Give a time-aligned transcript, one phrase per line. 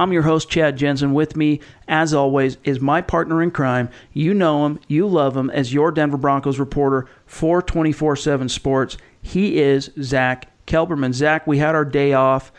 [0.00, 1.12] I'm your host, Chad Jensen.
[1.12, 3.90] With me, as always, is my partner in crime.
[4.14, 8.96] You know him, you love him as your Denver Broncos reporter for 24 7 Sports.
[9.20, 11.12] He is Zack Kelberman.
[11.12, 12.50] Zack, we had our day off.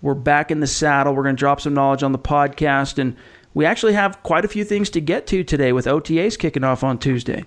[0.00, 1.14] We're back in the saddle.
[1.14, 2.96] We're going to drop some knowledge on the podcast.
[2.98, 3.14] And
[3.52, 6.82] we actually have quite a few things to get to today with OTAs kicking off
[6.82, 7.44] on Tuesday.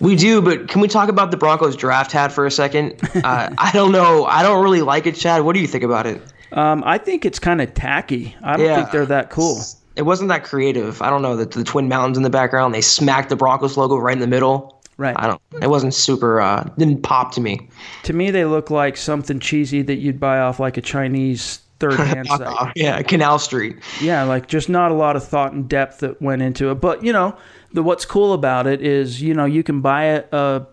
[0.00, 2.98] We do, but can we talk about the Broncos draft hat for a second?
[3.16, 4.24] Uh, I don't know.
[4.24, 5.42] I don't really like it, Chad.
[5.42, 6.22] What do you think about it?
[6.52, 8.36] Um, I think it's kind of tacky.
[8.42, 8.76] I don't Yeah.
[8.76, 9.60] think they're that cool.
[9.96, 11.00] It wasn't that creative.
[11.02, 11.36] I don't know.
[11.36, 14.26] The, the Twin Mountains in the background, they smacked the Broncos logo right in the
[14.26, 14.80] middle.
[14.98, 15.16] Right.
[15.18, 15.40] I don't.
[15.62, 16.40] It wasn't super.
[16.40, 17.68] Uh, didn't pop to me.
[18.04, 22.26] To me, they look like something cheesy that you'd buy off like a Chinese third-hand
[22.28, 22.40] site.
[22.40, 23.76] Uh, yeah, Canal Street.
[24.00, 26.76] Yeah, like just not a lot of thought and depth that went into it.
[26.76, 27.36] But you know,
[27.74, 30.66] the what's cool about it is you know you can buy a, a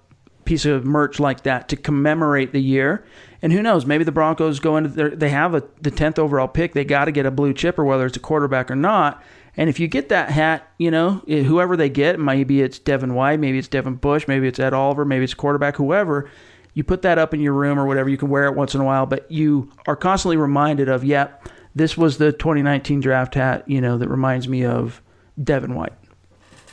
[0.46, 3.06] piece of merch like that to commemorate the year.
[3.42, 3.86] And who knows?
[3.86, 6.74] Maybe the Broncos go into their, they have a the tenth overall pick.
[6.74, 9.24] They got to get a blue chipper, whether it's a quarterback or not.
[9.56, 13.14] And if you get that hat, you know eh, whoever they get, maybe it's Devin
[13.14, 16.30] White, maybe it's Devin Bush, maybe it's Ed Oliver, maybe it's quarterback, whoever.
[16.74, 18.10] You put that up in your room or whatever.
[18.10, 21.48] You can wear it once in a while, but you are constantly reminded of, yep,
[21.76, 23.68] this was the 2019 draft hat.
[23.68, 25.02] You know that reminds me of
[25.42, 25.94] Devin White.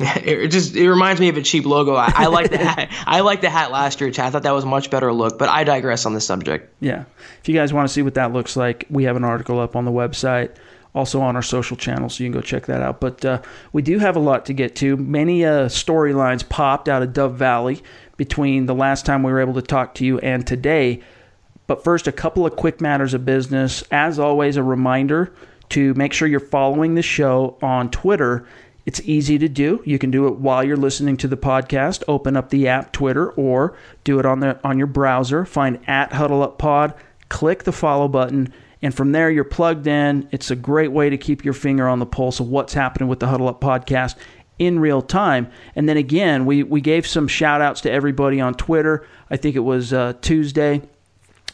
[0.16, 1.94] It just it reminds me of a cheap logo.
[1.94, 2.90] I, I like the hat.
[3.06, 5.38] I like the hat last year, I thought that was a much better look.
[5.38, 6.72] But I digress on this subject.
[6.80, 7.04] Yeah.
[7.40, 9.76] If you guys want to see what that looks like, we have an article up
[9.76, 10.52] on the website,
[10.94, 13.00] also on our social channels, so you can go check that out.
[13.00, 13.42] But uh,
[13.72, 14.96] we do have a lot to get to.
[14.96, 17.82] Many uh, storylines popped out of Dove Valley
[18.16, 21.02] between the last time we were able to talk to you and today.
[21.66, 23.84] But first, a couple of quick matters of business.
[23.90, 25.32] As always, a reminder
[25.70, 28.46] to make sure you're following the show on Twitter.
[28.90, 29.80] It's easy to do.
[29.84, 32.02] You can do it while you're listening to the podcast.
[32.08, 35.44] Open up the app Twitter or do it on the on your browser.
[35.44, 36.94] Find at Huddle Up Pod,
[37.28, 38.52] click the follow button,
[38.82, 40.28] and from there you're plugged in.
[40.32, 43.20] It's a great way to keep your finger on the pulse of what's happening with
[43.20, 44.16] the Huddle Up podcast
[44.58, 45.52] in real time.
[45.76, 49.06] And then again, we we gave some shout outs to everybody on Twitter.
[49.30, 50.82] I think it was uh, Tuesday.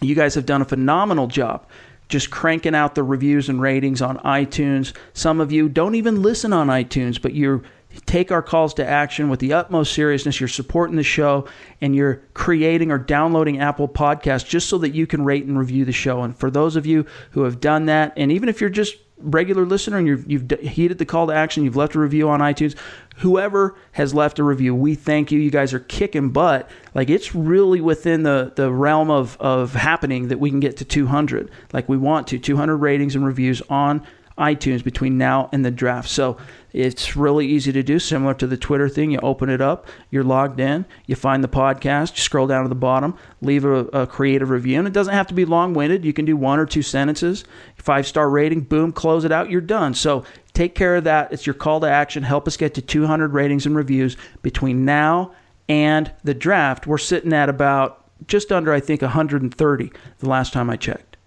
[0.01, 1.67] You guys have done a phenomenal job
[2.09, 4.95] just cranking out the reviews and ratings on iTunes.
[5.13, 7.63] Some of you don't even listen on iTunes, but you
[8.05, 10.39] take our calls to action with the utmost seriousness.
[10.41, 11.49] You're supporting the show
[11.81, 15.85] and you're creating or downloading Apple Podcasts just so that you can rate and review
[15.85, 16.23] the show.
[16.23, 19.65] And for those of you who have done that, and even if you're just regular
[19.65, 22.77] listener and you've, you've heeded the call to action, you've left a review on iTunes,
[23.17, 25.41] whoever has left a review, we thank you.
[25.41, 26.69] You guys are kicking butt.
[26.95, 30.85] Like it's really within the, the realm of, of happening that we can get to
[30.85, 31.51] 200.
[31.73, 34.07] Like we want to 200 ratings and reviews on
[34.39, 36.09] iTunes between now and the draft.
[36.09, 36.37] So
[36.73, 39.11] it's really easy to do, similar to the Twitter thing.
[39.11, 42.69] You open it up, you're logged in, you find the podcast, you scroll down to
[42.69, 44.79] the bottom, leave a, a creative review.
[44.79, 46.05] And it doesn't have to be long winded.
[46.05, 47.45] You can do one or two sentences,
[47.77, 49.95] five star rating, boom, close it out, you're done.
[49.95, 51.33] So take care of that.
[51.33, 52.23] It's your call to action.
[52.23, 55.33] Help us get to 200 ratings and reviews between now
[55.69, 56.87] and the draft.
[56.87, 61.16] We're sitting at about just under, I think, 130 the last time I checked.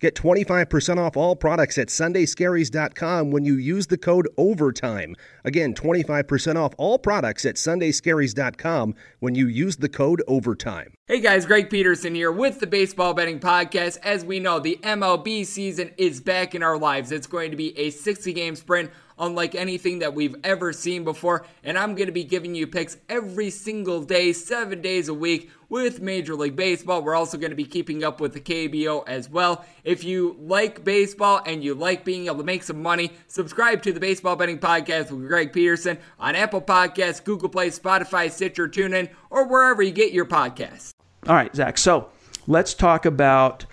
[0.00, 5.16] Get 25% off all products at sundayscaries.com when you use the code OVERTIME.
[5.44, 10.92] Again, 25% off all products at sundayscaries.com when you use the code OVERTIME.
[11.06, 13.98] Hey guys, Greg Peterson here with the Baseball Betting Podcast.
[14.02, 17.10] As we know, the MLB season is back in our lives.
[17.10, 21.46] It's going to be a 60 game sprint unlike anything that we've ever seen before.
[21.64, 25.50] And I'm going to be giving you picks every single day, seven days a week
[25.68, 27.02] with Major League Baseball.
[27.02, 29.64] We're also going to be keeping up with the KBO as well.
[29.84, 33.92] If you like baseball and you like being able to make some money, subscribe to
[33.92, 39.08] the Baseball Betting Podcast with Greg Peterson on Apple Podcasts, Google Play, Spotify, Stitcher, TuneIn,
[39.30, 40.90] or wherever you get your podcasts.
[41.26, 41.78] All right, Zack.
[41.78, 42.10] So
[42.46, 43.66] let's talk about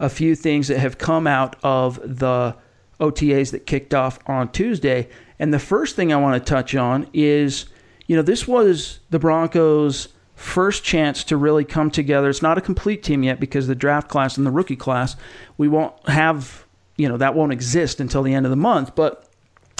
[0.00, 2.56] a few things that have come out of the
[3.00, 5.08] OTAs that kicked off on Tuesday.
[5.38, 7.66] And the first thing I want to touch on is,
[8.06, 12.28] you know, this was the Broncos' first chance to really come together.
[12.28, 15.16] It's not a complete team yet because the draft class and the rookie class,
[15.56, 16.64] we won't have,
[16.96, 18.94] you know, that won't exist until the end of the month.
[18.94, 19.28] But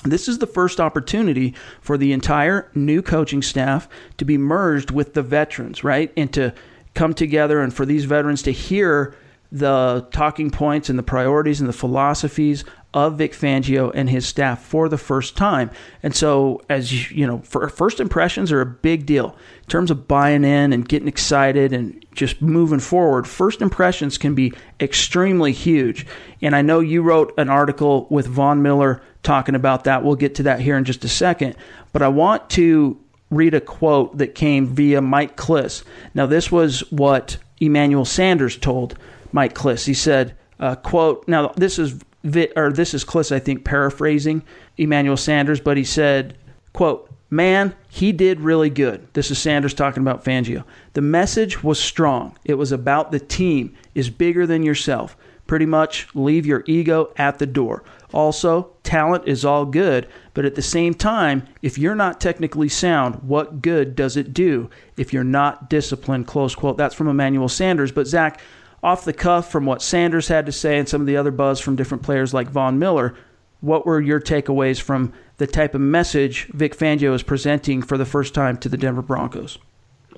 [0.04, 5.14] this is the first opportunity for the entire new coaching staff to be merged with
[5.14, 6.12] the veterans, right?
[6.16, 6.54] And to
[6.94, 9.14] come together and for these veterans to hear
[9.50, 14.62] the talking points and the priorities and the philosophies of Vic Fangio and his staff
[14.62, 15.70] for the first time.
[16.02, 20.42] And so, as you know, first impressions are a big deal in terms of buying
[20.42, 23.28] in and getting excited and just moving forward.
[23.28, 26.06] First impressions can be extremely huge.
[26.40, 30.02] And I know you wrote an article with Von Miller talking about that.
[30.02, 31.56] We'll get to that here in just a second.
[31.92, 32.98] But I want to
[33.30, 35.84] read a quote that came via Mike Klis.
[36.14, 38.98] Now, this was what Emmanuel Sanders told
[39.32, 39.84] Mike Klis.
[39.84, 44.42] He said, uh, "quote Now this is or this is Klis, I think, paraphrasing
[44.76, 46.36] Emmanuel Sanders, but he said,
[46.72, 50.64] "quote Man, he did really good." This is Sanders talking about Fangio.
[50.94, 52.36] The message was strong.
[52.44, 55.16] It was about the team is bigger than yourself.
[55.46, 57.82] Pretty much leave your ego at the door.
[58.12, 63.16] Also, talent is all good, but at the same time, if you're not technically sound,
[63.22, 66.26] what good does it do if you're not disciplined?
[66.26, 66.78] Close quote.
[66.78, 67.92] That's from Emmanuel Sanders.
[67.92, 68.40] But Zack,
[68.82, 71.60] off the cuff from what Sanders had to say and some of the other buzz
[71.60, 73.14] from different players like Von Miller,
[73.60, 78.06] what were your takeaways from the type of message Vic Fangio is presenting for the
[78.06, 79.58] first time to the Denver Broncos?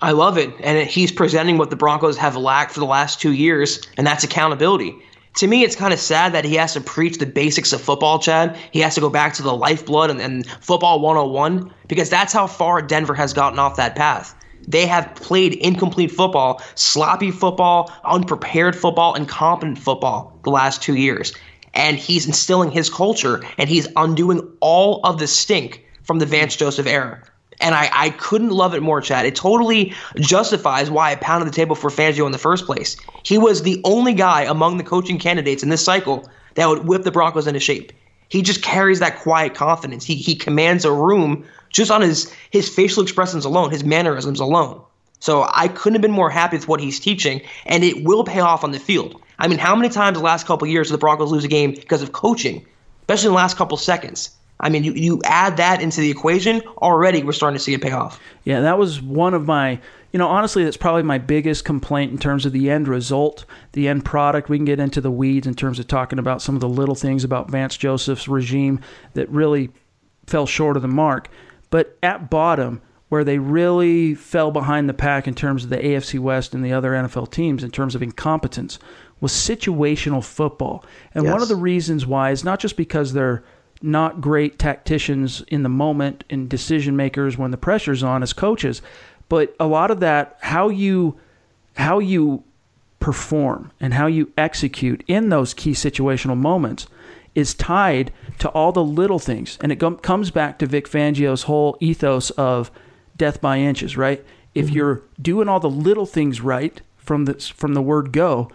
[0.03, 0.51] I love it.
[0.63, 4.25] And he's presenting what the Broncos have lacked for the last two years, and that's
[4.25, 4.97] accountability.
[5.37, 8.19] To me, it's kind of sad that he has to preach the basics of football,
[8.19, 8.57] Chad.
[8.73, 12.47] He has to go back to the lifeblood and, and football 101 because that's how
[12.47, 14.35] far Denver has gotten off that path.
[14.71, 21.35] They have played incomplete football, sloppy football, unprepared football, incompetent football the last two years.
[21.75, 26.55] And he's instilling his culture and he's undoing all of the stink from the Vance
[26.57, 27.23] Joseph era.
[27.61, 29.27] And I, I couldn't love it more, Chad.
[29.27, 32.97] It totally justifies why I pounded the table for Fangio in the first place.
[33.25, 37.03] He was the only guy among the coaching candidates in this cycle that would whip
[37.03, 37.93] the Broncos into shape.
[38.31, 40.05] He just carries that quiet confidence.
[40.05, 44.81] He, he commands a room just on his his facial expressions alone, his mannerisms alone.
[45.19, 48.41] So I couldn't have been more happy with what he's teaching, and it will pay
[48.41, 49.21] off on the field.
[49.39, 51.73] I mean, how many times the last couple years did the Broncos lose a game
[51.73, 52.65] because of coaching,
[53.03, 54.31] especially in the last couple seconds?
[54.61, 57.83] I mean, you, you add that into the equation, already we're starting to see it
[57.83, 58.21] pay off.
[58.45, 59.81] Yeah, that was one of my,
[60.13, 63.89] you know, honestly, that's probably my biggest complaint in terms of the end result, the
[63.89, 64.49] end product.
[64.49, 66.95] We can get into the weeds in terms of talking about some of the little
[66.95, 68.81] things about Vance Joseph's regime
[69.15, 69.71] that really
[70.27, 71.31] fell short of the mark.
[71.71, 76.19] But at bottom, where they really fell behind the pack in terms of the AFC
[76.19, 78.79] West and the other NFL teams in terms of incompetence
[79.21, 80.85] was situational football.
[81.15, 81.33] And yes.
[81.33, 83.43] one of the reasons why is not just because they're
[83.83, 88.83] not great tacticians in the moment and decision makers when the pressure's on as coaches,
[89.29, 91.19] but a lot of that how you
[91.77, 92.45] how you
[92.99, 96.87] perform and how you execute in those key situational moments
[97.35, 99.57] is tied to all the little things.
[99.63, 102.71] And it comes back to Vic Fangio's whole ethos of
[103.17, 104.25] death by inches, right?
[104.55, 104.75] If mm-hmm.
[104.75, 108.51] you're doing all the little things right from the, from the word go,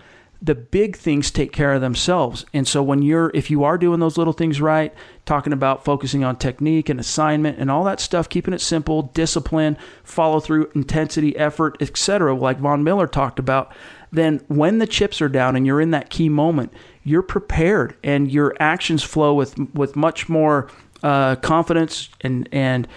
[0.45, 2.45] the big things take care of themselves.
[2.53, 4.93] And so when you're if you are doing those little things right,
[5.25, 9.75] talking about focusing on technique and assignment and all that stuff, keeping it simple, discipline,
[10.03, 13.73] follow through, intensity, effort, etc., like Von Miller talked about,
[14.11, 16.71] then when the chips are down and you're in that key moment,
[17.03, 20.69] you're prepared and your actions flow with with much more
[21.01, 22.87] uh, confidence and and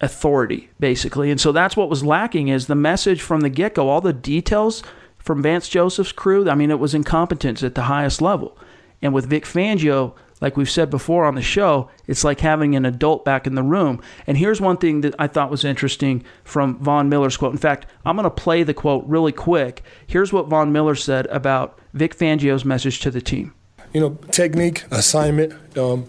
[0.00, 4.00] authority basically and so that's what was lacking is the message from the get-go all
[4.00, 4.84] the details
[5.28, 8.56] from Vance Joseph's crew I mean it was incompetence at the highest level
[9.02, 12.84] and with Vic Fangio like we've said before on the show, it's like having an
[12.86, 14.00] adult back in the room.
[14.24, 17.50] And here's one thing that I thought was interesting from Von Miller's quote.
[17.50, 19.82] In fact, I'm going to play the quote really quick.
[20.06, 23.52] Here's what Von Miller said about Vic Fangio's message to the team.
[23.92, 25.52] you know, technique, assignment.
[25.76, 26.06] Um,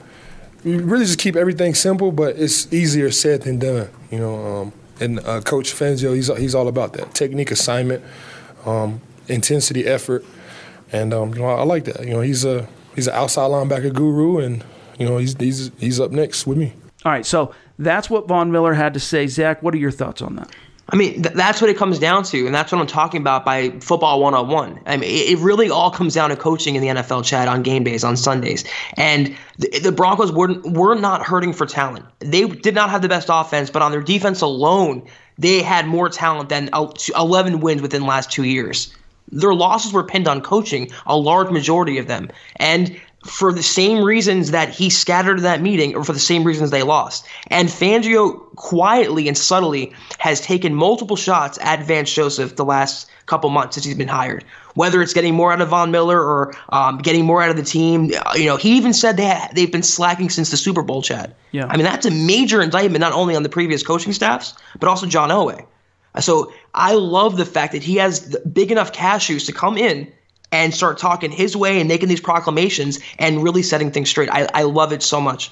[0.63, 3.89] you really just keep everything simple, but it's easier said than done.
[4.11, 8.03] You know, um, and uh, Coach Fangio, he's he's all about that technique, assignment,
[8.65, 10.25] um, intensity, effort,
[10.91, 12.01] and um, you know, I like that.
[12.01, 14.63] You know, he's a he's an outside linebacker guru, and
[14.97, 16.73] you know, he's he's he's up next with me.
[17.05, 19.27] All right, so that's what Von Miller had to say.
[19.27, 20.53] Zack, what are your thoughts on that?
[20.91, 23.45] I mean, th- that's what it comes down to, and that's what I'm talking about
[23.45, 24.81] by football 101.
[24.85, 27.61] I mean, it, it really all comes down to coaching in the NFL, Chad, on
[27.61, 28.65] game days, on Sundays.
[28.95, 32.05] And the, the Broncos were, were not hurting for talent.
[32.19, 35.07] They did not have the best offense, but on their defense alone,
[35.37, 36.69] they had more talent than
[37.15, 38.93] 11 wins within the last two years.
[39.31, 42.29] Their losses were pinned on coaching, a large majority of them.
[42.57, 46.71] And for the same reasons that he scattered that meeting, or for the same reasons
[46.71, 47.25] they lost.
[47.47, 53.49] And Fangio quietly and subtly has taken multiple shots at Vance Joseph the last couple
[53.49, 54.45] months since he's been hired.
[54.75, 57.63] Whether it's getting more out of Von Miller or um, getting more out of the
[57.63, 61.01] team, you know, he even said they ha- they've been slacking since the Super Bowl.
[61.01, 61.35] Chad.
[61.51, 61.65] Yeah.
[61.67, 65.05] I mean, that's a major indictment not only on the previous coaching staffs but also
[65.05, 65.65] John Elway.
[66.19, 70.11] So I love the fact that he has big enough cashews to come in
[70.51, 74.29] and start talking his way and making these proclamations and really setting things straight.
[74.31, 75.51] I, I love it so much.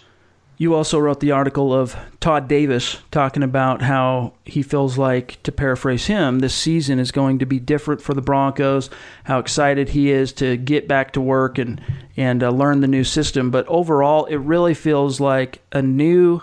[0.59, 5.51] You also wrote the article of Todd Davis talking about how he feels like, to
[5.51, 8.89] paraphrase him, this season is going to be different for the Broncos,
[9.25, 11.79] how excited he is to get back to work and,
[12.15, 13.51] and uh, learn the new system.
[13.51, 16.41] But overall, it really feels like a new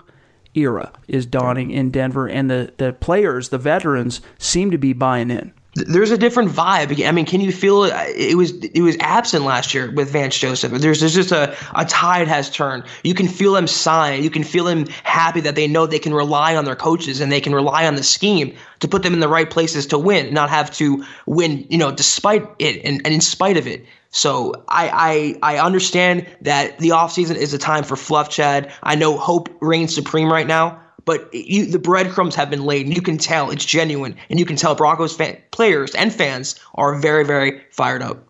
[0.55, 5.31] era is dawning in Denver, and the, the players, the veterans, seem to be buying
[5.31, 7.05] in there's a different vibe.
[7.05, 7.93] I mean, can you feel it?
[8.15, 10.71] It was it was absent last year with Vance Joseph.
[10.71, 12.85] There's there's just a, a tide has turned.
[13.03, 14.23] You can feel them sign.
[14.23, 17.29] You can feel them happy that they know they can rely on their coaches and
[17.29, 20.33] they can rely on the scheme to put them in the right places to win,
[20.33, 23.85] not have to win, you know, despite it and, and in spite of it.
[24.11, 28.71] So I, I I understand that the offseason is a time for fluff, Chad.
[28.81, 32.95] I know hope reigns supreme right now but you, the breadcrumbs have been laid, and
[32.95, 36.95] you can tell it's genuine, and you can tell Broncos fan, players and fans are
[36.95, 38.23] very, very fired up.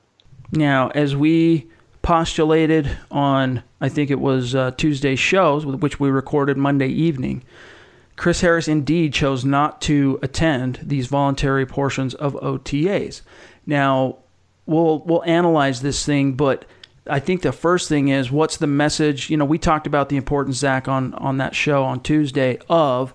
[0.51, 1.67] Now, as we
[2.01, 7.43] postulated on, I think it was uh, Tuesday's shows, which we recorded Monday evening,
[8.15, 13.21] Chris Harris indeed chose not to attend these voluntary portions of OTAs.
[13.65, 14.19] Now,
[14.65, 16.65] we'll we'll analyze this thing, but
[17.07, 19.29] I think the first thing is what's the message?
[19.29, 23.13] You know, we talked about the importance, Zack, on on that show on Tuesday of,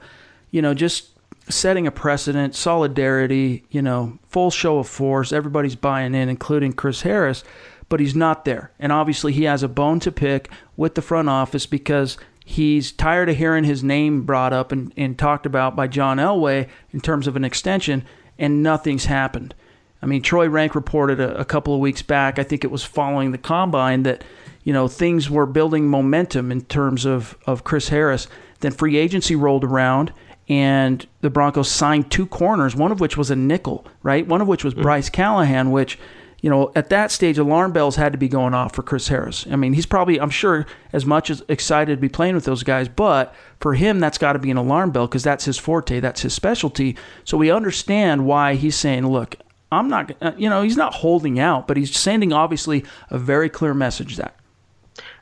[0.51, 1.09] you know, just
[1.49, 5.33] setting a precedent, solidarity, you know, full show of force.
[5.33, 7.43] Everybody's buying in, including Chris Harris,
[7.89, 8.71] but he's not there.
[8.79, 13.29] And obviously, he has a bone to pick with the front office because he's tired
[13.29, 17.27] of hearing his name brought up and, and talked about by John Elway in terms
[17.27, 18.05] of an extension,
[18.39, 19.55] and nothing's happened.
[20.03, 22.83] I mean, Troy Renck reported a, a, couple of weeks back, I think it was
[22.83, 24.25] following the combine, that,
[24.65, 28.27] you know, things were building momentum in terms of, of Chris Harris.
[28.61, 30.13] Then free agency rolled around
[30.49, 34.27] and the Broncos signed two corners, one of which was a nickel, right?
[34.27, 34.83] One of which was mm-hmm.
[34.83, 35.97] Bryce Callahan, which,
[36.41, 39.47] you know, at that stage, alarm bells had to be going off for Chris Harris.
[39.49, 42.65] I mean, he's probably, I'm sure, as much as excited to be playing with those
[42.65, 46.01] guys, but for him, that's got to be an alarm bell because that's his forte,
[46.01, 46.97] that's his specialty.
[47.25, 49.37] So we understand why he's saying, look,
[49.73, 53.49] I'm not, uh, you know, he's not holding out, but he's sending obviously a very
[53.49, 54.35] clear message that.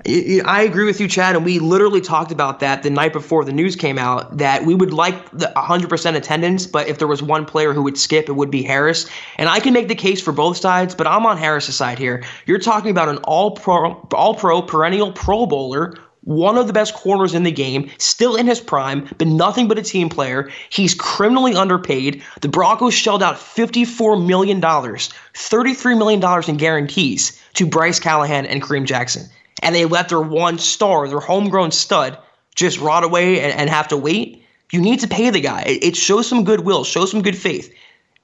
[0.06, 3.52] I agree with you, Chad, and we literally talked about that the night before the
[3.52, 4.38] news came out.
[4.38, 7.98] That we would like the 100% attendance, but if there was one player who would
[7.98, 9.08] skip, it would be Harris.
[9.36, 12.24] And I can make the case for both sides, but I'm on Harris's side here.
[12.46, 17.42] You're talking about an all-pro, all-pro, perennial Pro Bowler one of the best corners in
[17.42, 20.50] the game, still in his prime, but nothing but a team player.
[20.70, 22.22] He's criminally underpaid.
[22.40, 28.84] The Broncos shelled out $54 million, $33 million in guarantees to Bryce Callahan and Kareem
[28.84, 29.26] Jackson.
[29.62, 32.18] And they let their one star, their homegrown stud,
[32.54, 34.44] just rot away and, and have to wait.
[34.72, 35.62] You need to pay the guy.
[35.62, 37.72] It, it shows some goodwill, shows some good faith.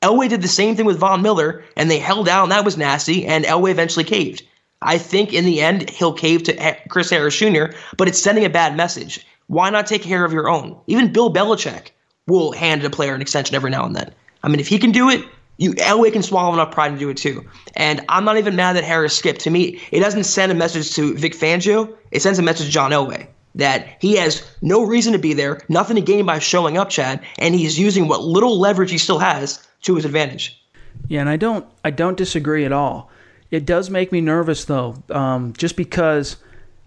[0.02, 2.76] Elway did the same thing with Von Miller, and they held out, and that was
[2.76, 4.42] nasty, and Elway eventually caved.
[4.84, 8.50] I think in the end he'll cave to Chris Harris Jr., but it's sending a
[8.50, 9.26] bad message.
[9.46, 10.78] Why not take care of your own?
[10.86, 11.90] Even Bill Belichick
[12.26, 14.12] will hand a player an extension every now and then.
[14.42, 15.24] I mean, if he can do it,
[15.56, 17.44] you Elway can swallow enough pride to do it too.
[17.76, 19.40] And I'm not even mad that Harris skipped.
[19.42, 21.96] To me, it doesn't send a message to Vic Fangio.
[22.10, 25.60] It sends a message to John Elway that he has no reason to be there,
[25.68, 29.20] nothing to gain by showing up, Chad, and he's using what little leverage he still
[29.20, 30.60] has to his advantage.
[31.08, 33.10] Yeah, and I don't I don't disagree at all.
[33.54, 36.38] It does make me nervous, though, um, just because,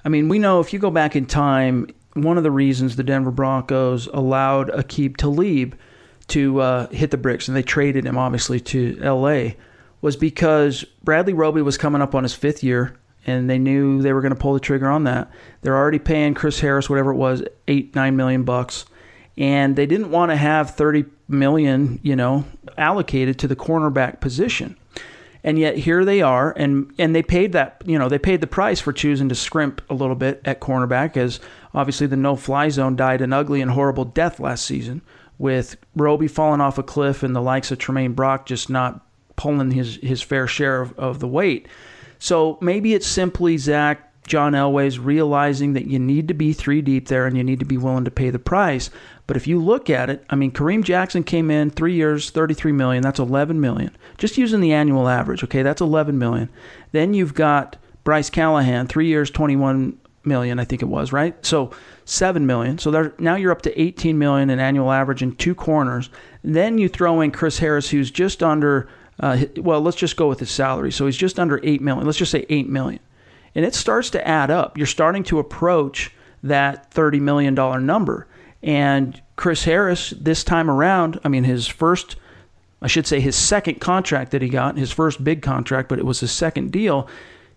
[0.04, 3.04] I mean, we know if you go back in time, one of the reasons the
[3.04, 5.76] Denver Broncos allowed Aqib Talib
[6.28, 9.56] to uh, hit the bricks, and they traded him, obviously, to L.A.,
[10.02, 14.12] was because Bradley Roby was coming up on his fifth year and they knew they
[14.12, 15.32] were going to pull the trigger on that.
[15.62, 18.84] They're already paying Chris Harris whatever it was, eight nine million bucks,
[19.38, 22.44] and they didn't want to have thirty million, you know,
[22.78, 24.78] allocated to the cornerback position.
[25.48, 28.48] And yet here they are, and and they paid that, you know, they paid the
[28.48, 31.40] price for choosing to scrimp a little bit at cornerback, as
[31.74, 35.02] obviously the no-fly zone died an ugly and horrible death last season,
[35.38, 39.06] with Roby falling off a cliff and the likes of Tramaine Brock just not
[39.38, 41.70] pulling his his fair share of, of the weight.
[42.20, 47.08] So maybe it's simply Zack John Elway's realizing that you need to be three deep
[47.08, 48.90] there and you need to be willing to pay the price.
[49.28, 52.72] But if you look at it, I mean, Kareem Jackson came in three years, 33
[52.72, 53.04] million.
[53.04, 53.96] That's 11 million.
[54.18, 56.50] Just using the annual average, okay, that's 11 million.
[56.94, 61.46] Then you've got Bryce Callahan, three years, 21 million, I think it was, right?
[61.46, 61.72] So
[62.06, 62.78] seven million.
[62.78, 66.10] So there, now you're up to 18 million in annual average in two corners.
[66.44, 68.90] Then you throw in Chris Harris, who's just under.
[69.20, 70.92] Uh, well, let's just go with his salary.
[70.92, 72.06] So he's just under eight million.
[72.06, 73.00] Let's just say eight million
[73.58, 74.78] and it starts to add up.
[74.78, 76.12] You're starting to approach
[76.44, 78.28] that $30 million number.
[78.64, 82.16] And Chris Harris, this time around, I mean, his first,
[82.82, 86.06] I should say, his second contract that he got, his first big contract, but it
[86.06, 87.08] was his second deal.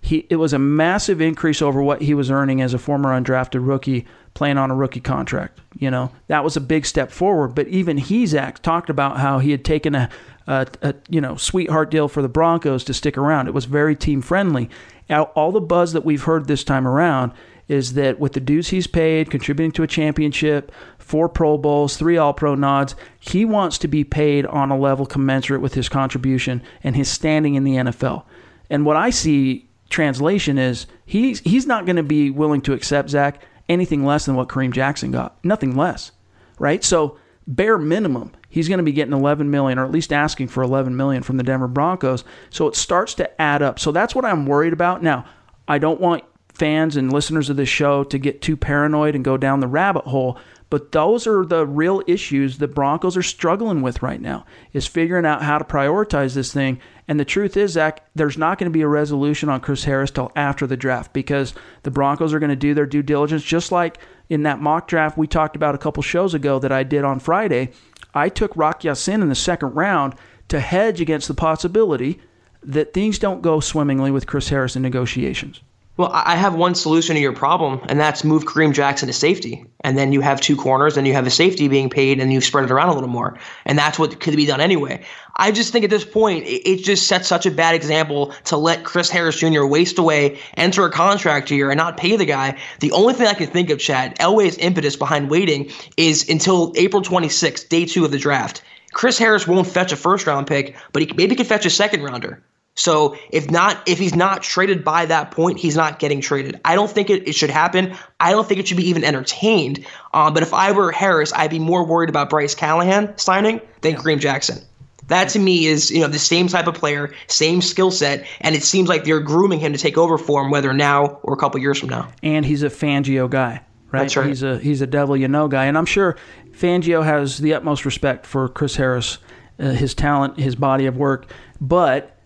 [0.02, 3.66] He, it was a massive increase over what he was earning as a former undrafted
[3.66, 5.60] rookie playing on a rookie contract.
[5.78, 7.54] You know, that was a big step forward.
[7.54, 10.08] But even he, Zack, talked about how he had taken a,
[10.46, 13.48] a, a you know sweetheart deal for the Broncos to stick around.
[13.48, 14.70] It was very team friendly,
[15.10, 17.32] now, all the buzz that we've heard this time around
[17.70, 22.16] is that with the dues he's paid, contributing to a championship, four Pro Bowls, three
[22.16, 26.64] All Pro nods, he wants to be paid on a level commensurate with his contribution
[26.82, 28.24] and his standing in the NFL.
[28.68, 33.10] And what I see translation is he's he's not going to be willing to accept
[33.10, 36.10] Zack anything less than what Kareem Jackson got, nothing less,
[36.58, 36.82] right?
[36.82, 40.64] So bare minimum, he's going to be getting 11 million or at least asking for
[40.64, 42.24] 11 million from the Denver Broncos.
[42.50, 43.78] So it starts to add up.
[43.78, 45.04] So that's what I'm worried about.
[45.04, 45.24] Now,
[45.68, 46.24] I don't want
[46.60, 50.04] fans and listeners of this show to get too paranoid and go down the rabbit
[50.04, 50.38] hole,
[50.68, 55.24] but those are the real issues the Broncos are struggling with right now is figuring
[55.24, 56.78] out how to prioritize this thing.
[57.08, 60.10] And the truth is, Zack, there's not going to be a resolution on Chris Harris
[60.10, 63.72] till after the draft because the Broncos are going to do their due diligence, just
[63.72, 63.96] like
[64.28, 67.20] in that mock draft we talked about a couple shows ago that I did on
[67.20, 67.70] Friday.
[68.12, 70.14] I took Rock Ya-Sin in the second round
[70.48, 72.20] to hedge against the possibility
[72.62, 75.62] that things don't go swimmingly with Chris Harris in negotiations.
[75.96, 79.66] Well, I have one solution to your problem, and that's move Kareem Jackson to safety.
[79.80, 82.40] And then you have two corners, and you have a safety being paid, and you
[82.40, 83.38] spread it around a little more.
[83.66, 85.04] And that's what could be done anyway.
[85.36, 88.84] I just think at this point, it just sets such a bad example to let
[88.84, 89.66] Chris Harris Jr.
[89.66, 92.56] waste away, enter a contract here, and not pay the guy.
[92.78, 97.02] The only thing I can think of, Chad, Elway's impetus behind waiting is until April
[97.02, 98.62] 26th, day two of the draft.
[98.92, 102.02] Chris Harris won't fetch a first round pick, but he maybe could fetch a second
[102.02, 102.42] rounder.
[102.80, 106.60] So if not, if he's not traded by that point, he's not getting traded.
[106.64, 107.94] I don't think it, it should happen.
[108.18, 109.84] I don't think it should be even entertained.
[110.14, 113.96] Um, but if I were Harris, I'd be more worried about Bryce Callahan signing than
[113.96, 114.64] Kareem Jackson.
[115.08, 118.54] That to me is you know the same type of player, same skill set, and
[118.54, 121.36] it seems like they're grooming him to take over for him, whether now or a
[121.36, 122.10] couple years from now.
[122.22, 124.02] And he's a Fangio guy, right?
[124.02, 124.28] That's right.
[124.28, 126.16] He's a he's a devil you know guy, and I'm sure
[126.52, 129.18] Fangio has the utmost respect for Chris Harris,
[129.58, 132.19] uh, his talent, his body of work, but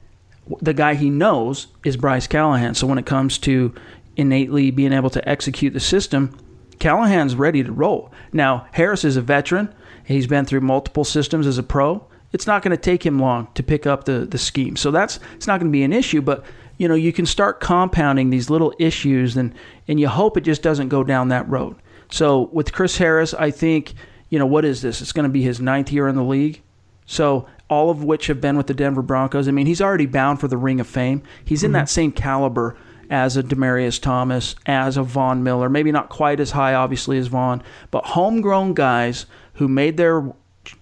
[0.61, 2.75] the guy he knows is Bryce Callahan.
[2.75, 3.75] So when it comes to
[4.17, 6.37] innately being able to execute the system,
[6.79, 8.13] Callahan's ready to roll.
[8.33, 9.75] Now, Harris is a veteran.
[10.05, 12.07] He's been through multiple systems as a pro.
[12.33, 14.77] It's not going to take him long to pick up the, the scheme.
[14.77, 16.45] So that's it's not going to be an issue, but
[16.77, 19.55] you know, you can start compounding these little issues and
[19.87, 21.77] and you hope it just doesn't go down that road.
[22.11, 23.95] So with Chris Harris, I think,
[24.31, 25.01] you know, what is this?
[25.01, 26.61] It's going to be his ninth year in the league.
[27.07, 29.49] So all of which have been with the Denver Broncos.
[29.49, 31.23] I mean, he's already bound for the Ring of Fame.
[31.45, 31.75] He's in mm-hmm.
[31.75, 32.77] that same caliber
[33.11, 35.69] as a Demaryius Thomas, as a Von Miller.
[35.69, 40.33] Maybe not quite as high, obviously, as Von, but homegrown guys who made their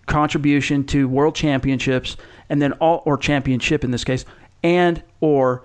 [0.07, 2.16] contribution to world championships
[2.49, 4.25] and then all or championship in this case,
[4.62, 5.64] and or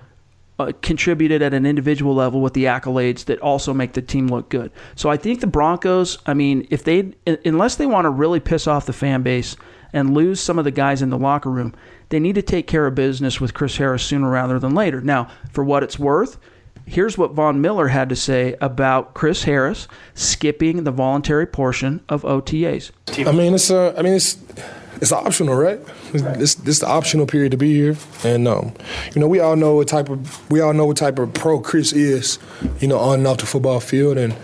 [0.60, 4.50] uh, contributed at an individual level with the accolades that also make the team look
[4.50, 4.72] good.
[4.96, 7.14] So I think the Broncos, I mean, if they
[7.46, 9.56] unless they want to really piss off the fan base
[9.98, 11.74] and lose some of the guys in the locker room,
[12.10, 15.02] they need to take care of business with Chris Harris sooner rather than later.
[15.02, 16.38] Now, for what it's worth,
[16.86, 22.22] here's what Von Miller had to say about Chris Harris skipping the voluntary portion of
[22.22, 22.92] OTAs.
[23.26, 24.38] I mean, it's uh, I mean, it's
[25.02, 25.80] it's optional, right?
[26.12, 28.74] This this the optional period to be here, and um,
[29.14, 31.60] you know, we all know what type of we all know what type of pro
[31.60, 32.40] Chris is,
[32.80, 34.36] you know, on and off the football field, and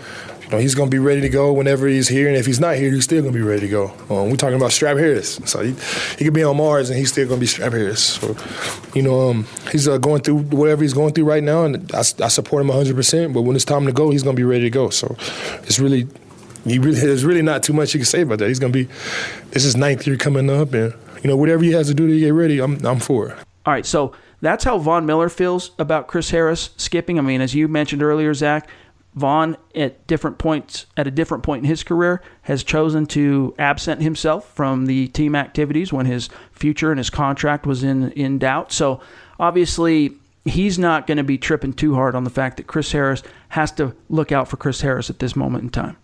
[0.53, 2.75] know, he's going to be ready to go whenever he's here, and if he's not
[2.75, 3.89] here, he's still going to be ready to go.
[4.09, 5.75] Um, we're talking about Strap Harris, so he,
[6.17, 8.03] he could be on Mars and he's still going to be Strap Harris.
[8.03, 8.35] So,
[8.93, 11.99] you know, um, he's uh, going through whatever he's going through right now, and I,
[11.99, 12.95] I support him 100.
[12.95, 14.89] percent But when it's time to go, he's going to be ready to go.
[14.89, 15.15] So,
[15.63, 16.07] it's really,
[16.65, 18.47] he really, there's really not too much you can say about that.
[18.47, 18.89] He's going to be,
[19.51, 22.19] this is ninth year coming up, and you know, whatever he has to do to
[22.19, 23.37] get ready, I'm, I'm for it.
[23.65, 27.17] All right, so that's how Von Miller feels about Chris Harris skipping.
[27.17, 28.67] I mean, as you mentioned earlier, Zack,
[29.15, 34.01] Von at different points at a different point in his career has chosen to absent
[34.01, 38.71] himself from the team activities when his future and his contract was in in doubt.
[38.71, 39.01] So
[39.39, 40.13] obviously
[40.45, 43.71] he's not going to be tripping too hard on the fact that Chris Harris has
[43.73, 45.97] to look out for Chris Harris at this moment in time.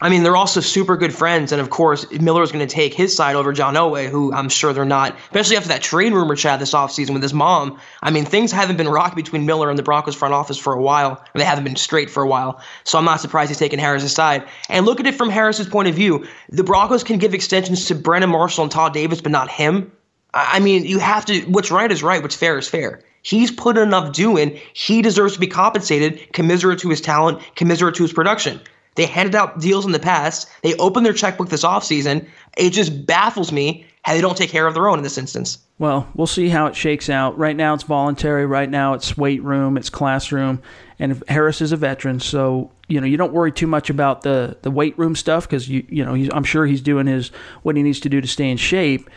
[0.00, 2.94] I mean, they're also super good friends, and of course, Miller is going to take
[2.94, 6.36] his side over John Elway, who I'm sure they're not, especially after that trade rumor
[6.36, 7.80] chat this offseason with his mom.
[8.00, 10.80] I mean, things haven't been rocked between Miller and the Broncos front office for a
[10.80, 11.24] while.
[11.34, 14.46] They haven't been straight for a while, so I'm not surprised he's taking Harris's side.
[14.68, 16.28] And look at it from Harris's point of view.
[16.48, 19.90] The Broncos can give extensions to Brandon Marshall and Todd Davis, but not him.
[20.32, 23.02] I mean, you have to, what's right is right, what's fair is fair.
[23.22, 24.60] He's put enough doing.
[24.74, 28.60] He deserves to be compensated, commiserate to his talent, commiserate to his production.
[28.98, 30.48] They handed out deals in the past.
[30.64, 32.26] They opened their checkbook this offseason.
[32.56, 35.58] It just baffles me how they don't take care of their own in this instance.
[35.78, 37.38] Well, we'll see how it shakes out.
[37.38, 38.44] Right now, it's voluntary.
[38.44, 40.60] Right now, it's weight room, it's classroom,
[40.98, 44.56] and Harris is a veteran, so you know you don't worry too much about the
[44.62, 47.28] the weight room stuff because you you know I'm sure he's doing his
[47.62, 49.08] what he needs to do to stay in shape.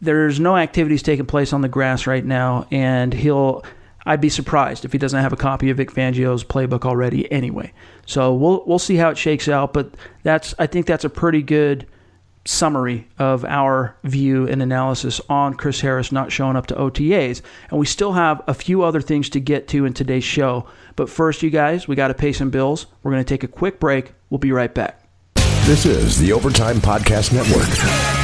[0.00, 3.64] There's no activities taking place on the grass right now, and he'll
[4.06, 7.72] I'd be surprised if he doesn't have a copy of Vic Fangio's playbook already anyway.
[8.06, 11.42] So we'll we'll see how it shakes out, but that's I think that's a pretty
[11.42, 11.86] good
[12.46, 17.40] summary of our view and analysis on Chris Harris not showing up to OTAs.
[17.70, 20.66] And we still have a few other things to get to in today's show.
[20.96, 22.86] But first, you guys, we got to pay some bills.
[23.02, 24.12] We're going to take a quick break.
[24.30, 25.00] We'll be right back.
[25.64, 28.23] This is the Overtime Podcast Network.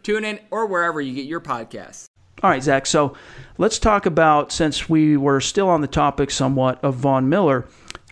[0.03, 2.07] TuneIn, or wherever you get your podcasts.
[2.43, 2.85] All right, Zack.
[2.85, 3.15] So
[3.57, 7.67] let's talk about, since we were still on the topic somewhat of Von Miller,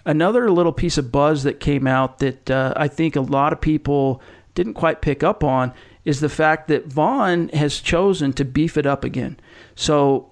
[0.06, 3.62] another little piece of buzz that came out that uh, I think a lot of
[3.62, 4.21] people
[4.54, 5.73] didn't quite pick up on
[6.06, 9.39] is the fact that Von has chosen to beef it up again.
[9.75, 10.32] So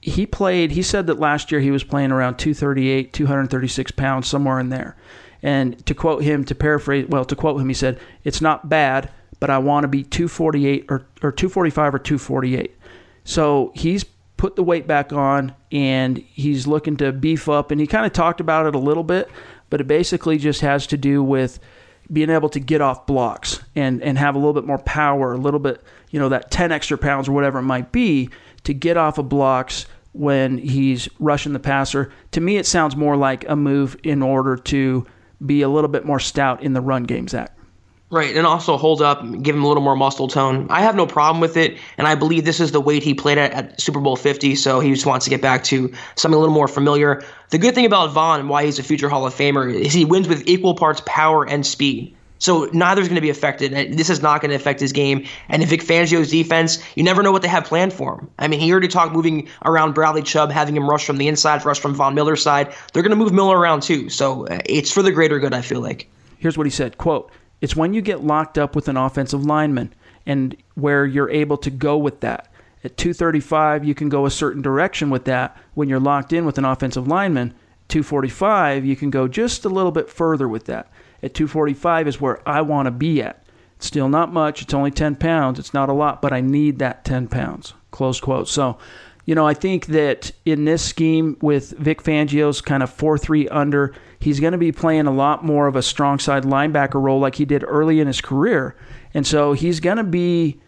[0.00, 4.58] he played, he said that last year he was playing around 238, 236 pounds, somewhere
[4.58, 4.96] in there.
[5.42, 9.10] And to quote him, to paraphrase, well, to quote him, he said, It's not bad,
[9.40, 12.76] but I want to be 248 or, or 245 or 248.
[13.24, 14.04] So he's
[14.36, 17.70] put the weight back on and he's looking to beef up.
[17.70, 19.30] And he kind of talked about it a little bit,
[19.70, 21.58] but it basically just has to do with
[22.12, 25.36] being able to get off blocks and, and have a little bit more power, a
[25.36, 28.30] little bit, you know, that 10 extra pounds or whatever it might be
[28.64, 32.12] to get off of blocks when he's rushing the passer.
[32.32, 35.06] To me, it sounds more like a move in order to
[35.44, 37.56] be a little bit more stout in the run game, Zack.
[38.12, 40.66] Right, and also hold up, give him a little more muscle tone.
[40.68, 43.38] I have no problem with it, and I believe this is the weight he played
[43.38, 46.40] at at Super Bowl 50, so he just wants to get back to something a
[46.40, 47.22] little more familiar.
[47.50, 50.04] The good thing about Von and why he's a future Hall of Famer is he
[50.04, 52.16] wins with equal parts power and speed.
[52.40, 53.72] So neither's going to be affected.
[53.96, 55.26] This is not going to affect his game.
[55.48, 58.30] And if Vic Fangio's defense, you never know what they have planned for him.
[58.38, 61.64] I mean, he already talked moving around Bradley Chubb, having him rush from the inside,
[61.66, 62.74] rush from Von Miller's side.
[62.92, 64.08] They're going to move Miller around too.
[64.08, 66.08] So uh, it's for the greater good, I feel like.
[66.38, 69.92] Here's what he said, quote, it's when you get locked up with an offensive lineman
[70.26, 72.48] and where you're able to go with that.
[72.82, 76.56] At 235, you can go a certain direction with that when you're locked in with
[76.56, 77.54] an offensive lineman.
[77.88, 80.90] 245, you can go just a little bit further with that.
[81.22, 83.44] At 245 is where I want to be at.
[83.76, 84.62] It's still not much.
[84.62, 85.58] It's only 10 pounds.
[85.58, 87.74] It's not a lot, but I need that 10 pounds.
[87.90, 88.48] Close quote.
[88.48, 88.78] So,
[89.24, 93.48] you know, I think that in this scheme with Vic Fangio's kind of 4 3
[93.48, 97.20] under, he's going to be playing a lot more of a strong side linebacker role
[97.20, 98.76] like he did early in his career.
[99.14, 100.60] And so he's going to be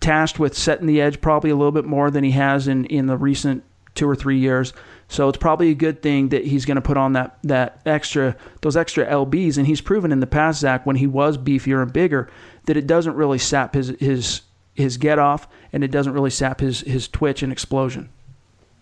[0.00, 3.06] tasked with setting the edge probably a little bit more than he has in, in
[3.06, 4.72] the recent two or three years.
[5.08, 8.36] So it's probably a good thing that he's going to put on that that extra
[8.62, 11.92] those extra lbs, and he's proven in the past, Zack, when he was beefier and
[11.92, 12.30] bigger,
[12.66, 14.42] that it doesn't really sap his his
[14.74, 18.10] his get off, and it doesn't really sap his his twitch and explosion.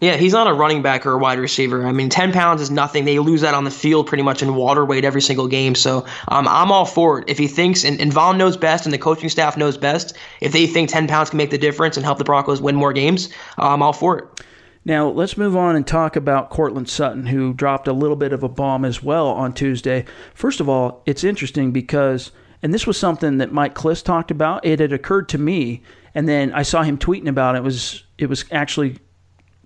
[0.01, 1.85] Yeah, he's not a running back or a wide receiver.
[1.85, 3.05] I mean, 10 pounds is nothing.
[3.05, 5.75] They lose that on the field pretty much in water weight every single game.
[5.75, 7.29] So um, I'm all for it.
[7.29, 10.53] If he thinks, and, and Von knows best and the coaching staff knows best, if
[10.53, 13.29] they think 10 pounds can make the difference and help the Broncos win more games,
[13.57, 14.45] I'm all for it.
[14.85, 18.45] Now, let's move on and talk about Courtland Sutton, who dropped a little bit of
[18.45, 20.05] a bomb as well on Tuesday.
[20.33, 22.31] First of all, it's interesting because,
[22.63, 24.65] and this was something that Mike Klis talked about.
[24.65, 25.83] It had occurred to me,
[26.15, 27.59] and then I saw him tweeting about it.
[27.59, 28.97] It was it was actually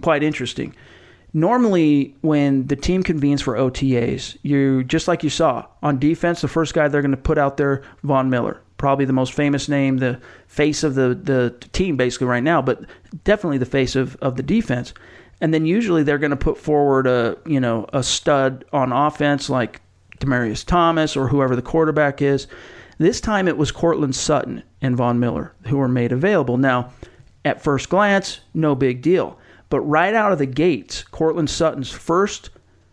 [0.03, 0.75] quite interesting.
[1.35, 6.49] Normally, when the team convenes for OTAs, you just like you saw on defense, the
[6.49, 9.97] first guy they're going to put out there, Von Miller, probably the most famous name,
[9.97, 12.85] the face of the the team basically right now, but
[13.25, 14.93] definitely the face of, of the defense.
[15.41, 19.49] And then usually they're going to put forward a you know a stud on offense
[19.49, 19.81] like
[20.19, 22.47] Demaryius Thomas or whoever the quarterback is.
[22.99, 26.57] This time it was Courtland Sutton and Von Miller who were made available.
[26.57, 26.93] Now,
[27.45, 29.39] at first glance, no big deal.
[29.69, 32.51] But right out of the gates, Courtland Sutton's first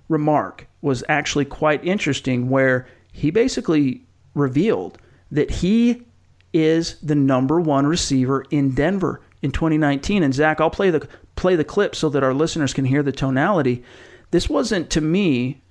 [0.08, 4.02] remark was actually quite interesting, where he basically
[4.34, 4.98] revealed
[5.32, 6.06] that he
[6.54, 10.24] is the number one receiver in Denver in 2019.
[10.24, 13.12] And Zack, I'll play the play the clip so that our listeners can hear the
[13.12, 13.84] tonality.
[14.32, 15.62] This wasn't to me.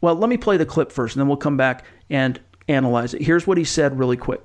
[0.00, 3.22] Well, let me play the clip first, and then we'll come back and analyze it.
[3.22, 4.42] Here's what he said really quick.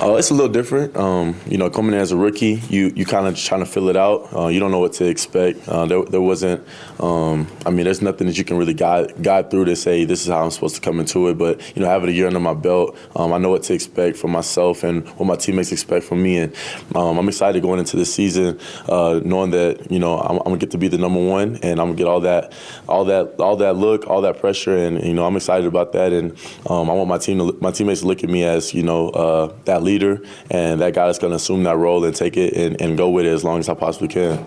[0.00, 0.96] Uh, it's a little different.
[0.96, 3.88] Um, you know, coming in as a rookie, you you kind of trying to fill
[3.88, 4.34] it out.
[4.34, 5.68] Uh, you don't know what to expect.
[5.68, 6.66] Uh, there, there wasn't.
[6.98, 10.22] Um, I mean, there's nothing that you can really guide guide through to say this
[10.22, 11.36] is how I'm supposed to come into it.
[11.36, 14.16] But you know, having a year under my belt, um, I know what to expect
[14.16, 16.38] from myself and what my teammates expect from me.
[16.38, 16.56] And
[16.94, 20.56] um, I'm excited going into this season, uh, knowing that you know I'm, I'm, gonna
[20.56, 22.54] get to be the number one, and I'm gonna get all that,
[22.88, 26.12] all that, all that look, all that pressure, and you know I'm excited about that.
[26.12, 26.32] And
[26.66, 29.10] um, I want my team, to, my teammates to look at me as you know
[29.10, 29.52] uh,
[29.82, 32.96] leader and that guy that's going to assume that role and take it and, and
[32.96, 34.44] go with it as long as I possibly can.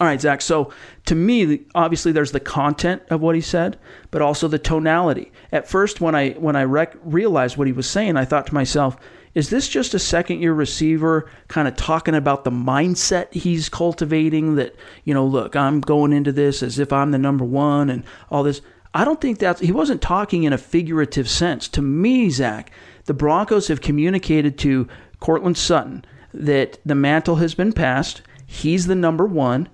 [0.00, 0.42] All right, Zack.
[0.42, 0.72] So
[1.06, 3.78] to me, obviously, there's the content of what he said,
[4.12, 5.32] but also the tonality.
[5.50, 8.54] At first, when I when I rec- realized what he was saying, I thought to
[8.54, 8.96] myself,
[9.34, 14.54] "Is this just a second year receiver kind of talking about the mindset he's cultivating?
[14.54, 18.04] That you know, look, I'm going into this as if I'm the number one and
[18.30, 18.60] all this."
[18.94, 21.68] I don't think that he wasn't talking in a figurative sense.
[21.68, 22.70] To me, Zack,
[23.08, 24.86] the Broncos have communicated to
[25.18, 28.20] Courtland Sutton that the mantle has been passed.
[28.46, 29.68] He's the number one.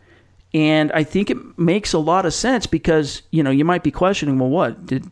[0.54, 3.90] And I think it makes a lot of sense because, you know, you might be
[3.90, 4.86] questioning, well, what?
[4.86, 5.10] Did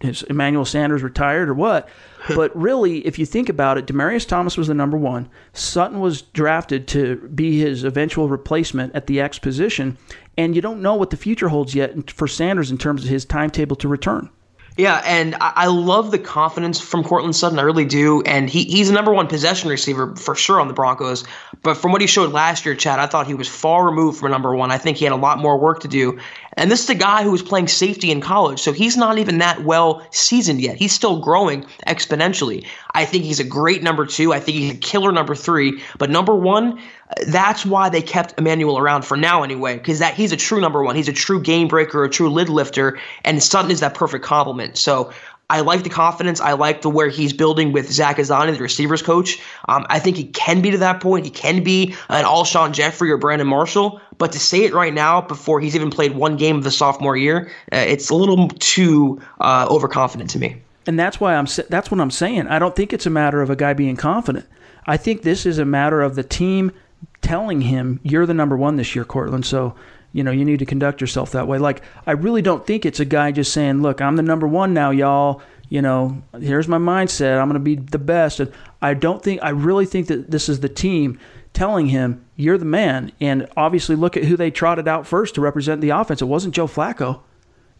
[0.00, 1.88] is Emmanuel Sanders retired or what?
[2.34, 5.28] but really, if you think about it, Demaryius Thomas was the number one.
[5.52, 9.98] Sutton was drafted to be his eventual replacement at the X position.
[10.38, 13.26] And you don't know what the future holds yet for Sanders in terms of his
[13.26, 14.30] timetable to return.
[14.78, 17.58] Yeah, and I, love the confidence from Courtland Sutton.
[17.58, 18.22] I really do.
[18.22, 21.24] And he, he's the number one possession receiver for sure on the Broncos.
[21.64, 24.30] But from what he showed last year, Chad, I thought he was far removed from
[24.30, 24.70] number one.
[24.70, 26.20] I think he had a lot more work to do.
[26.58, 29.38] And this is a guy who was playing safety in college, so he's not even
[29.38, 30.76] that well seasoned yet.
[30.76, 32.66] He's still growing exponentially.
[32.92, 34.32] I think he's a great number two.
[34.32, 35.82] I think he's a killer number three.
[35.98, 36.80] But number one,
[37.26, 40.82] that's why they kept Emmanuel around for now anyway, because that he's a true number
[40.82, 40.96] one.
[40.96, 44.76] He's a true game breaker, a true lid lifter, and Sutton is that perfect complement.
[44.76, 45.12] So
[45.50, 46.40] I like the confidence.
[46.40, 49.40] I like the where he's building with Zach Azzanni, the receivers coach.
[49.66, 51.24] Um, I think he can be to that point.
[51.24, 54.00] He can be an Alshon Jeffery or Brandon Marshall.
[54.18, 57.16] But to say it right now, before he's even played one game of the sophomore
[57.16, 60.60] year, uh, it's a little too uh, overconfident to me.
[60.86, 61.46] And that's why I'm.
[61.68, 62.46] That's what I'm saying.
[62.48, 64.46] I don't think it's a matter of a guy being confident.
[64.86, 66.72] I think this is a matter of the team
[67.20, 69.46] telling him you're the number one this year, Courtland.
[69.46, 69.74] So
[70.18, 71.58] you know you need to conduct yourself that way.
[71.58, 74.74] Like I really don't think it's a guy just saying, "Look, I'm the number one
[74.74, 77.38] now, y'all." You know, here's my mindset.
[77.38, 78.40] I'm going to be the best.
[78.40, 78.50] And
[78.82, 81.20] I don't think I really think that this is the team
[81.52, 83.12] telling him you're the man.
[83.20, 86.20] And obviously, look at who they trotted out first to represent the offense.
[86.20, 87.20] It wasn't Joe Flacco.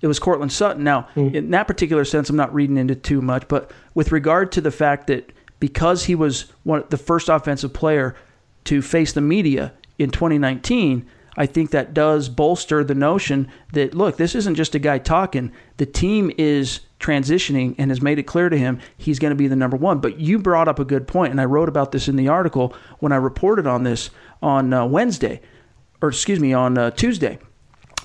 [0.01, 0.85] It was Courtland Sutton.
[0.85, 1.35] Now, mm.
[1.35, 4.71] in that particular sense, I'm not reading into too much, but with regard to the
[4.71, 8.15] fact that because he was one, the first offensive player
[8.65, 14.17] to face the media in 2019, I think that does bolster the notion that, look,
[14.17, 15.53] this isn't just a guy talking.
[15.77, 19.47] The team is transitioning and has made it clear to him he's going to be
[19.47, 20.01] the number one.
[20.01, 22.75] But you brought up a good point, and I wrote about this in the article
[22.99, 24.11] when I reported on this
[24.43, 25.41] on uh, Wednesday,
[26.03, 27.39] or excuse me, on uh, Tuesday,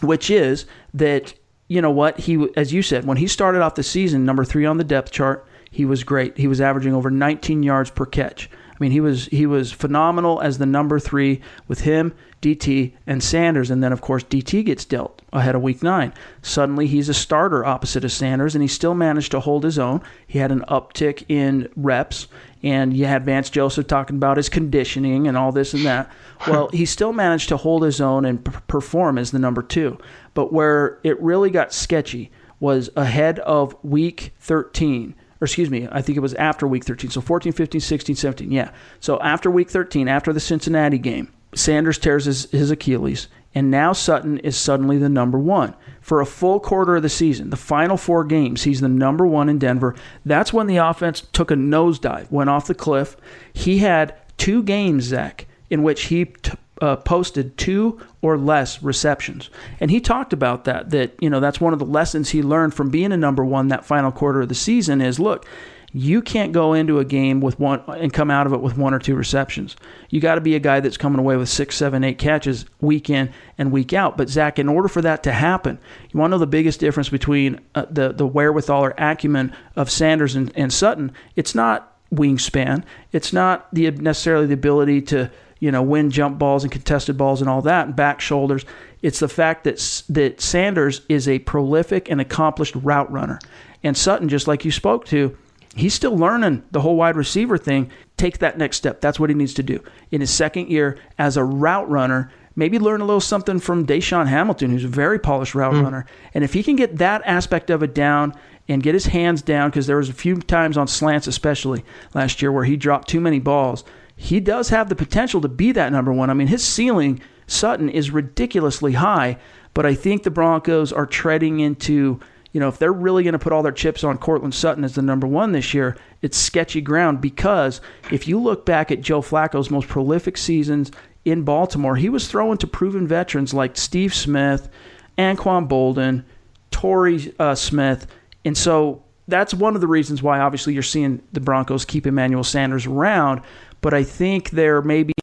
[0.02, 1.34] which is that,
[1.68, 4.68] you know what, he, as you said, when he started off the season, number three
[4.68, 6.38] on the depth chart, he was great.
[6.38, 8.48] He was averaging over 19 yards per catch
[8.84, 13.72] mean, he was he was phenomenal as the number three with him, DT, and Sanders,
[13.72, 16.14] and then of course DT gets dealt ahead of Week Nine.
[16.42, 20.02] Suddenly, he's a starter opposite of Sanders, and he still managed to hold his own.
[20.28, 22.28] He had an uptick in reps,
[22.62, 26.12] and you had Vance Joseph talking about his conditioning and all this and that.
[26.46, 29.98] Well, he still managed to hold his own and p- perform as the number two.
[30.34, 36.02] But where it really got sketchy was ahead of Week 13 or excuse me, I
[36.02, 37.10] think it was after week 13.
[37.10, 38.50] So 14, 15, 16, 17.
[38.50, 38.72] Yeah.
[39.02, 43.92] So after week 13, after the Cincinnati game, Sanders tears his, his Achilles, and now
[43.92, 45.76] Sutton is suddenly the number one.
[46.00, 49.50] For a full quarter of the season, the final four games, he's the number one
[49.50, 49.96] in Denver.
[50.24, 53.18] That's when the offense took a nosedive, went off the cliff.
[53.52, 59.50] He had two games, Zack, in which he t- uh, posted two or less receptions.
[59.82, 62.74] And he talked about that, that, you know, that's one of the lessons he learned
[62.74, 65.46] from being a number one that final quarter of the season is look,
[65.92, 68.94] you can't go into a game with one and come out of it with one
[68.94, 69.76] or two receptions.
[70.10, 73.10] You got to be a guy that's coming away with six, seven, eight catches week
[73.10, 74.18] in and week out.
[74.18, 75.78] But Zack, in order for that to happen,
[76.10, 79.92] you want to know the biggest difference between uh, the the wherewithal or acumen of
[79.92, 81.12] Sanders and, and Sutton?
[81.36, 82.86] It's not wingspan.
[83.12, 85.30] It's not the necessarily the ability to
[85.64, 88.66] you know, win jump balls and contested balls and all that, and back shoulders.
[89.02, 93.40] It's the fact that that Sanders is a prolific and accomplished route runner,
[93.82, 95.38] and Sutton, just like you spoke to,
[95.74, 97.90] he's still learning the whole wide receiver thing.
[98.18, 99.00] Take that next step.
[99.00, 102.30] That's what he needs to do in his second year as a route runner.
[102.58, 105.84] Maybe learn a little something from DaeSean Hamilton, who's a very polished route mm.
[105.84, 106.06] runner.
[106.34, 108.34] And if he can get that aspect of it down
[108.68, 112.42] and get his hands down, because there was a few times on slants, especially last
[112.42, 113.86] year, where he dropped too many balls
[114.24, 116.30] he does have the potential to be that number one.
[116.30, 119.38] I mean, his ceiling, Sutton, is ridiculously high,
[119.74, 122.22] but I think the Broncos are treading into,
[122.54, 124.96] you know, if they're really going to put all their chips on Courtland Sutton as
[124.96, 127.82] the number one this year, it's sketchy ground because
[128.14, 130.90] if you look back at Joe Flacco's most prolific seasons
[131.26, 134.70] in Baltimore, he was throwing to proven veterans like Steve Smith,
[135.18, 136.24] Anquan Boldin,
[136.72, 138.08] Torrey uh, Smith.
[138.46, 142.46] And so that's one of the reasons why obviously you're seeing the Broncos keep Emmanuel
[142.46, 143.42] Sanders around
[143.84, 145.14] but I think they're maybe,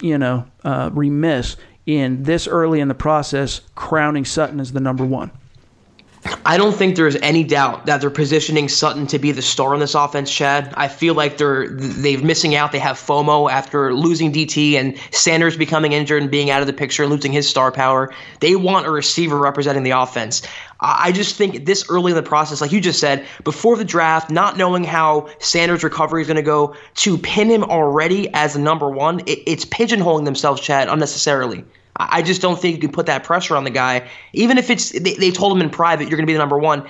[0.00, 5.04] you know, uh, remiss in this early in the process crowning Sutton as the number
[5.04, 5.30] one.
[6.44, 9.80] I don't think there's any doubt that they're positioning Sutton to be the star in
[9.80, 10.72] this offense, Chad.
[10.76, 12.72] I feel like they're they've missing out.
[12.72, 16.72] They have FOMO after losing DT and Sanders becoming injured and being out of the
[16.72, 18.12] picture and losing his star power.
[18.40, 20.42] They want a receiver representing the offense.
[20.80, 24.30] I just think this early in the process, like you just said, before the draft,
[24.30, 28.58] not knowing how Sanders' recovery is going to go, to pin him already as the
[28.58, 31.64] number one, it, it's pigeonholing themselves, Chad, unnecessarily.
[31.98, 34.08] I just don't think you can put that pressure on the guy.
[34.32, 36.58] Even if it's they, they told him in private you're going to be the number
[36.58, 36.86] one,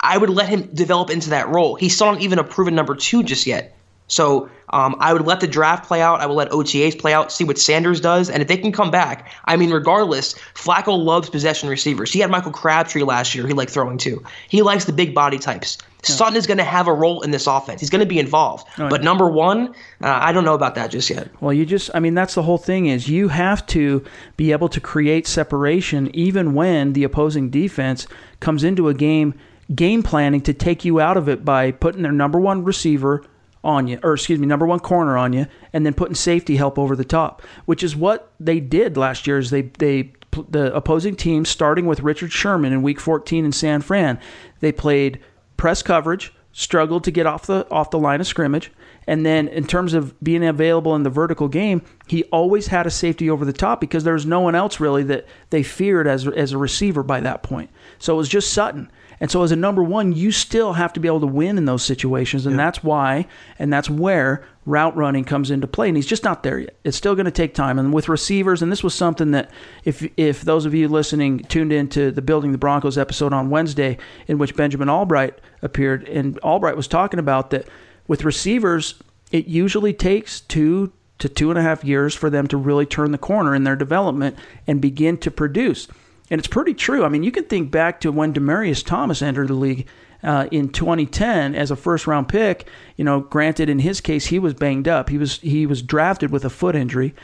[0.00, 1.74] I would let him develop into that role.
[1.74, 3.75] He's still not even a proven number two just yet.
[4.08, 6.20] So um, I would let the draft play out.
[6.20, 8.90] I will let OTAs play out, see what Sanders does, and if they can come
[8.90, 12.12] back, I mean, regardless, Flacco loves possession receivers.
[12.12, 13.46] He had Michael Crabtree last year.
[13.46, 14.22] He liked throwing too.
[14.48, 15.78] He likes the big body types.
[16.08, 16.14] Yeah.
[16.14, 17.80] Sutton is going to have a role in this offense.
[17.80, 18.68] He's going to be involved.
[18.78, 19.04] Oh, but yeah.
[19.04, 19.68] number one,
[20.00, 21.28] uh, I don't know about that just yet.
[21.40, 24.04] Well, you just, I mean, that's the whole thing is you have to
[24.36, 28.06] be able to create separation even when the opposing defense
[28.38, 29.34] comes into a game
[29.74, 33.24] game planning to take you out of it by putting their number one receiver–
[33.66, 36.78] on you, or excuse me, number one corner on you, and then putting safety help
[36.78, 39.38] over the top, which is what they did last year.
[39.38, 40.12] Is they they
[40.48, 44.20] the opposing team starting with Richard Sherman in Week 14 in San Fran,
[44.60, 45.18] they played
[45.56, 48.70] press coverage, struggled to get off the off the line of scrimmage,
[49.06, 52.90] and then in terms of being available in the vertical game, he always had a
[52.90, 56.26] safety over the top because there was no one else really that they feared as
[56.28, 57.70] as a receiver by that point.
[57.98, 58.90] So it was just Sutton.
[59.20, 61.64] And so, as a number one, you still have to be able to win in
[61.64, 62.44] those situations.
[62.46, 63.26] And that's why,
[63.58, 65.88] and that's where route running comes into play.
[65.88, 66.76] And he's just not there yet.
[66.84, 67.78] It's still going to take time.
[67.78, 69.50] And with receivers, and this was something that,
[69.84, 73.96] if, if those of you listening tuned into the Building the Broncos episode on Wednesday,
[74.26, 77.66] in which Benjamin Albright appeared, and Albright was talking about that
[78.06, 78.96] with receivers,
[79.32, 83.12] it usually takes two to two and a half years for them to really turn
[83.12, 85.88] the corner in their development and begin to produce.
[86.30, 87.04] And it's pretty true.
[87.04, 89.86] I mean, you can think back to when Demaryius Thomas entered the league
[90.22, 92.68] uh, in 2010 as a first round pick.
[92.96, 95.08] You know, granted, in his case, he was banged up.
[95.08, 97.14] He was he was drafted with a foot injury,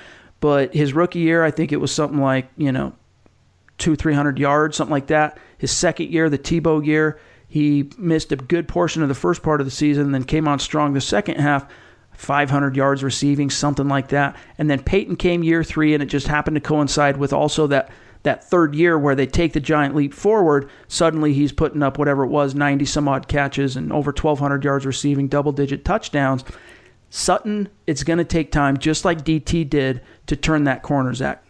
[0.41, 2.95] but his rookie year, I think it was something like you know,
[3.79, 5.39] two three hundred yards, something like that.
[5.59, 9.61] His second year, the Tebow year, he missed a good portion of the first part
[9.61, 11.67] of the season, then came on strong the second half.
[12.15, 14.37] 500 yards receiving, something like that.
[14.59, 17.91] And then Peyton came year three, and it just happened to coincide with also that
[18.23, 22.25] that third year where they take the giant leap forward, suddenly he's putting up whatever
[22.25, 26.45] it was, 90 some odd catches and over 1,200 yards receiving, double digit touchdowns.
[27.11, 31.45] Sutton, it's going to take time, just like DT did, to turn that corner, Zack.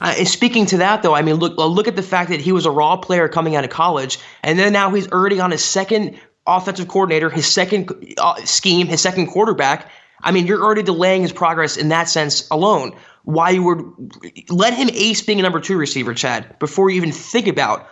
[0.00, 2.66] Uh, speaking to that, though, I mean, look look at the fact that he was
[2.66, 6.18] a raw player coming out of college, and then now he's already on his second
[6.46, 9.90] offensive coordinator, his second uh, scheme, his second quarterback.
[10.22, 12.96] I mean, you're already delaying his progress in that sense alone.
[13.26, 17.10] Why you would let him ace being a number two receiver, Chad, before you even
[17.10, 17.86] think about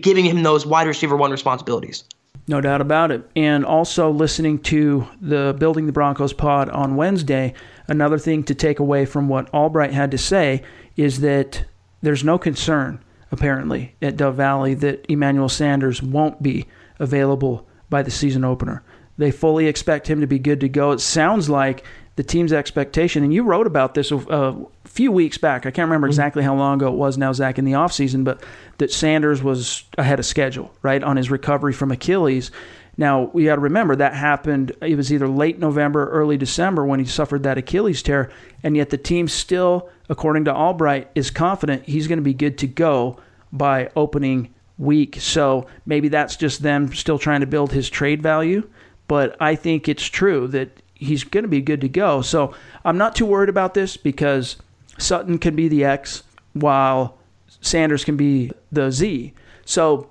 [0.00, 2.04] giving him those wide receiver one responsibilities.
[2.48, 3.26] No doubt about it.
[3.34, 7.54] And also listening to the Building the Broncos pod on Wednesday,
[7.88, 10.62] another thing to take away from what Albright had to say
[10.96, 11.64] is that
[12.02, 16.66] there's no concern, apparently, at Dove Valley that Emmanuel Sanders won't be
[16.98, 18.82] available by the season opener.
[19.16, 20.92] They fully expect him to be good to go.
[20.92, 25.66] It sounds like the team's expectation, and you wrote about this a few weeks back.
[25.66, 26.12] I can't remember mm-hmm.
[26.12, 28.42] exactly how long ago it was now, Zack, in the offseason, but
[28.78, 32.52] that Sanders was ahead of schedule, right, on his recovery from Achilles.
[32.96, 37.00] Now, we got to remember that happened, it was either late November, early December when
[37.00, 38.30] he suffered that Achilles tear,
[38.62, 42.56] and yet the team still, according to Albright, is confident he's going to be good
[42.58, 43.18] to go
[43.52, 45.16] by opening week.
[45.18, 48.68] So maybe that's just them still trying to build his trade value.
[49.08, 52.22] But I think it's true that he's going to be good to go.
[52.22, 54.56] So I'm not too worried about this because
[54.98, 56.22] Sutton can be the X
[56.52, 57.18] while
[57.60, 59.32] Sanders can be the Z.
[59.64, 60.10] So,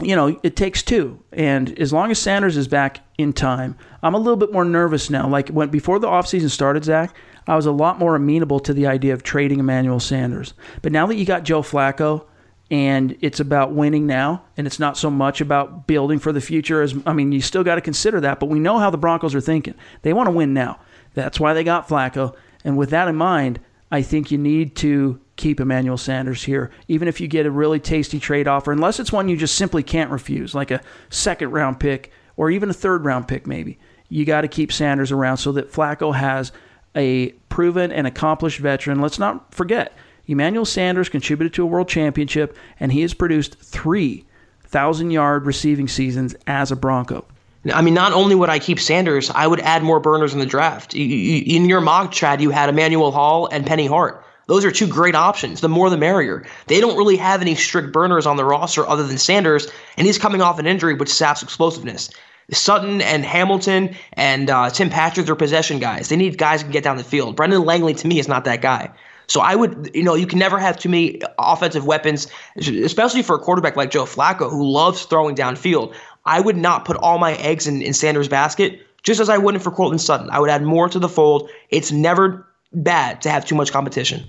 [0.00, 1.22] you know, it takes two.
[1.32, 5.10] And as long as Sanders is back in time, I'm a little bit more nervous
[5.10, 5.28] now.
[5.28, 7.14] Like when before the offseason started, Zack,
[7.46, 10.54] I was a lot more amenable to the idea of trading Emmanuel Sanders.
[10.82, 12.26] But now that you got Joe Flacco,
[12.70, 16.82] and it's about winning now and it's not so much about building for the future
[16.82, 19.34] as I mean you still got to consider that but we know how the Broncos
[19.34, 20.78] are thinking they want to win now
[21.14, 23.58] that's why they got Flacco and with that in mind
[23.90, 27.80] I think you need to keep Emmanuel Sanders here even if you get a really
[27.80, 31.80] tasty trade offer unless it's one you just simply can't refuse like a second round
[31.80, 33.78] pick or even a third round pick maybe
[34.08, 36.52] you got to keep Sanders around so that Flacco has
[36.94, 39.94] a proven and accomplished veteran let's not forget
[40.30, 44.24] Emmanuel Sanders contributed to a world championship, and he has produced three
[44.62, 47.26] thousand yard receiving seasons as a Bronco.
[47.72, 50.46] I mean, not only would I keep Sanders, I would add more burners in the
[50.46, 50.94] draft.
[50.94, 54.24] In your mock, Chad, you had Emmanuel Hall and Penny Hart.
[54.46, 55.60] Those are two great options.
[55.60, 56.44] The more the merrier.
[56.66, 60.18] They don't really have any strict burners on the roster other than Sanders, and he's
[60.18, 62.10] coming off an injury which saps explosiveness.
[62.50, 66.08] Sutton and Hamilton and uh, Tim Patrick are possession guys.
[66.08, 67.36] They need guys who can get down the field.
[67.36, 68.90] Brendan Langley, to me, is not that guy.
[69.30, 73.36] So I would, you know, you can never have too many offensive weapons, especially for
[73.36, 75.94] a quarterback like Joe Flacco who loves throwing downfield.
[76.24, 79.64] I would not put all my eggs in, in Sanders' basket, just as I wouldn't
[79.64, 80.30] for Courtland Sutton.
[80.30, 81.50] I would add more to the fold.
[81.70, 84.28] It's never bad to have too much competition.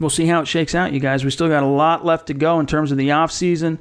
[0.00, 1.24] We'll see how it shakes out, you guys.
[1.24, 3.78] We still got a lot left to go in terms of the offseason.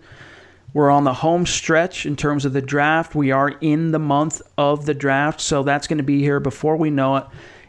[0.73, 3.15] We're on the home stretch in terms of the draft.
[3.15, 6.77] We are in the month of the draft, so that's going to be here before
[6.77, 7.25] we know it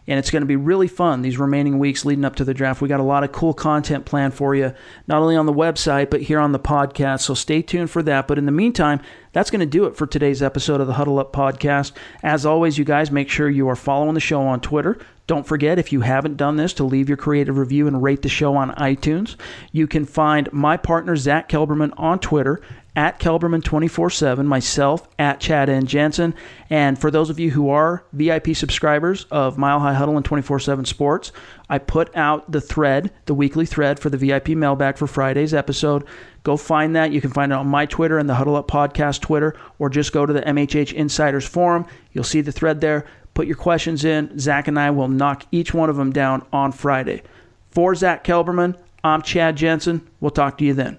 [0.07, 2.81] and it's going to be really fun these remaining weeks leading up to the draft.
[2.81, 4.75] We got a lot of cool content planned for you,
[5.07, 7.21] not only on the website, but here on the podcast.
[7.21, 8.27] So stay tuned for that.
[8.27, 9.01] But in the meantime,
[9.33, 11.93] that's going to do it for today's episode of the Huddle Up Podcast.
[12.23, 14.99] As always, you guys make sure you are following the show on Twitter.
[15.29, 18.29] Don't forget, if you haven't done this, to leave your creative review and rate the
[18.29, 19.37] show on iTunes.
[19.71, 22.61] You can find my partner, Zack Kelberman, on Twitter
[22.95, 25.87] at Kelberman 24 7, myself at Chad N.
[25.87, 26.35] Jensen.
[26.69, 30.61] And for those of you who are VIP subscribers of Mile High Huddle and 24
[30.61, 31.33] 7 Sports,
[31.71, 36.05] I put out the thread, the weekly thread for the VIP mailbag for Friday's episode.
[36.45, 37.13] Go find that.
[37.13, 40.13] You can find it on my Twitter and the Huddle Up Podcast Twitter, or just
[40.13, 41.87] go to the MHH Insiders Forum.
[42.13, 43.07] You'll see the thread there.
[43.35, 44.39] Put your questions in.
[44.39, 47.23] Zack and I will knock each one of them down on Friday.
[47.71, 50.07] For Zack Kelberman, I'm Chad Jensen.
[50.21, 50.99] We'll talk to you then.